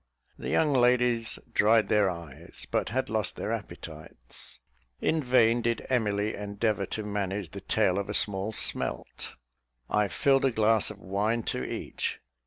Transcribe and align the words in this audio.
The 0.35 0.49
young 0.49 0.73
ladies 0.73 1.37
dried 1.53 1.87
their 1.87 2.09
eyes, 2.09 2.65
but 2.71 2.89
had 2.89 3.07
lost 3.07 3.35
their 3.35 3.53
appetites; 3.53 4.57
in 4.99 5.23
vain 5.23 5.61
did 5.61 5.85
Emily 5.91 6.33
endeavour 6.33 6.87
to 6.87 7.03
manage 7.03 7.51
the 7.51 7.61
tail 7.61 7.99
of 7.99 8.09
a 8.09 8.15
small 8.15 8.51
smelt. 8.51 9.35
I 9.91 10.07
filled 10.07 10.45
a 10.45 10.49
glass 10.49 10.89
of 10.89 10.99
wine 11.01 11.43
to 11.53 11.63
each. 11.63 12.17